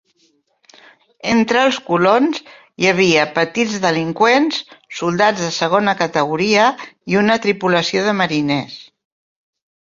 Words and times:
Entre 1.33 1.59
els 1.65 1.75
colons 1.89 2.39
hi 2.85 2.89
havia 2.91 3.25
petits 3.35 3.75
delinqüents, 3.83 4.57
soldats 5.01 5.45
de 5.45 5.51
segona 5.59 5.95
categoria 6.01 6.65
i 7.15 7.21
una 7.23 7.37
tripulació 7.45 8.09
de 8.09 8.17
mariners. 8.25 8.81